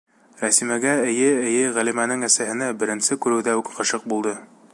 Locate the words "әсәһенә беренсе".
2.31-3.21